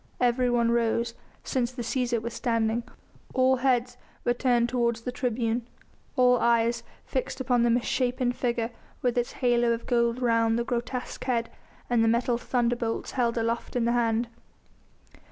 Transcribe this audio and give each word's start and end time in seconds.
Everyone 0.19 0.71
rose, 0.71 1.13
since 1.43 1.71
the 1.71 1.83
Cæsar 1.83 2.23
was 2.23 2.33
standing; 2.33 2.81
all 3.35 3.57
heads 3.57 3.97
were 4.25 4.33
turned 4.33 4.67
towards 4.67 5.01
the 5.01 5.11
tribune, 5.11 5.67
all 6.15 6.39
eyes 6.39 6.81
fixed 7.05 7.39
upon 7.39 7.61
the 7.61 7.69
misshapen 7.69 8.31
figure 8.31 8.71
with 9.03 9.15
its 9.15 9.33
halo 9.33 9.73
of 9.73 9.85
gold 9.85 10.19
round 10.19 10.57
the 10.57 10.63
grotesque 10.63 11.23
head, 11.25 11.51
and 11.87 12.03
the 12.03 12.07
metal 12.07 12.39
thunderbolts 12.39 13.11
held 13.11 13.37
aloft 13.37 13.75
in 13.75 13.85
the 13.85 13.91
hand. 13.91 14.27